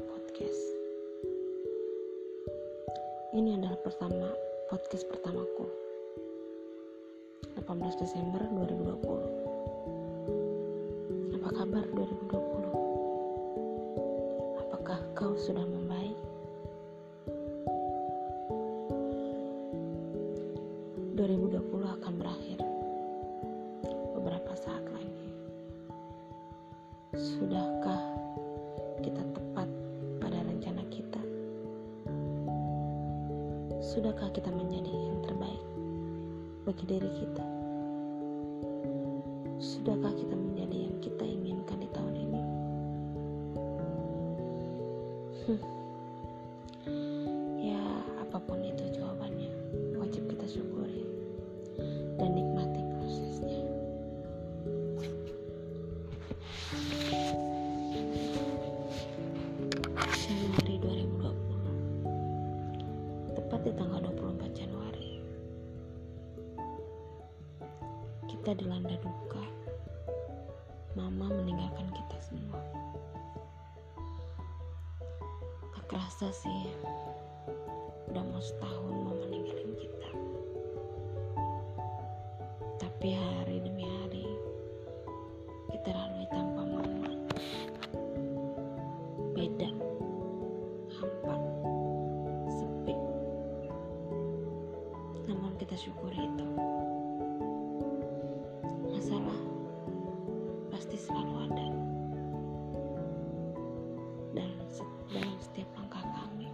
podcast 0.00 0.62
Ini 3.36 3.60
adalah 3.60 3.76
pertama 3.84 4.32
podcast 4.72 5.04
pertamaku 5.04 5.68
18 7.60 8.00
Desember 8.00 8.40
2020 8.56 11.36
Apa 11.36 11.48
kabar 11.60 11.84
2020? 11.92 14.64
Apakah 14.64 14.96
kau 15.12 15.36
sudah 15.36 15.68
membaik? 15.68 16.16
2020 21.20 21.68
akan 22.00 22.12
berakhir 22.16 22.64
Sudahkah 27.16 28.12
kita 29.00 29.24
tepat 29.32 29.64
pada 30.20 30.36
rencana 30.44 30.84
kita? 30.92 31.16
Sudahkah 33.80 34.28
kita 34.36 34.52
menjadi 34.52 34.92
yang 34.92 35.24
terbaik 35.24 35.64
bagi 36.68 36.84
diri 36.84 37.08
kita? 37.16 37.44
Sudahkah 39.56 40.12
kita 40.12 40.36
menjadi 40.36 40.92
yang 40.92 40.96
kita 41.00 41.24
inginkan 41.24 41.80
di 41.80 41.88
tahun 41.88 42.14
ini? 42.20 42.42
Hmm. 45.48 45.75
Di 63.66 63.74
tanggal 63.74 63.98
24 63.98 64.46
Januari. 64.54 65.18
Kita 68.30 68.54
dilanda 68.54 68.94
duka. 69.02 69.42
Mama 70.94 71.34
meninggalkan 71.34 71.90
kita 71.90 72.16
semua. 72.22 72.62
Tak 75.74 75.84
kerasa 75.90 76.30
sih 76.30 76.70
Udah 78.06 78.22
mau 78.22 78.38
setahun 78.38 78.94
mama 79.02 79.26
ninggalin 79.34 79.74
kita. 79.74 80.10
Tapi 82.78 83.18
hari 83.18 83.45
kita 95.66 95.90
syukuri 95.90 96.30
itu. 96.30 96.46
Masalah 98.86 99.38
pasti 100.70 100.94
selalu 100.94 101.34
ada. 101.42 101.66
Dalam, 104.30 104.62
dalam 105.10 105.38
setiap 105.42 105.66
langkah 105.74 106.06
kami. 106.06 106.46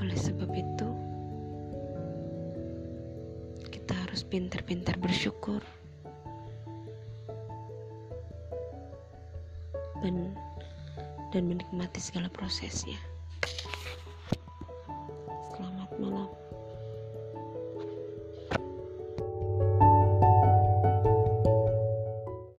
oleh 0.00 0.16
sebab 0.16 0.48
itu 0.56 0.88
harus 4.16 4.32
pintar-pintar 4.32 4.96
bersyukur. 4.96 5.60
Dan 10.00 10.32
dan 11.36 11.44
menikmati 11.44 12.00
segala 12.00 12.32
prosesnya 12.32 12.96